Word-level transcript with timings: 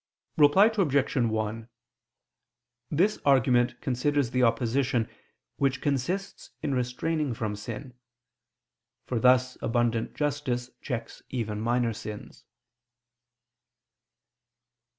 Reply 0.35 0.71
Obj. 0.75 1.15
1: 1.15 1.69
This 2.89 3.19
argument 3.23 3.79
considers 3.81 4.31
the 4.31 4.41
opposition 4.41 5.07
which 5.57 5.79
consists 5.79 6.49
in 6.63 6.73
restraining 6.73 7.35
from 7.35 7.55
sin; 7.55 7.93
for 9.05 9.19
thus 9.19 9.59
abundant 9.61 10.15
justice 10.15 10.71
checks 10.81 11.21
even 11.29 11.61
minor 11.61 11.93
sins. 11.93 12.45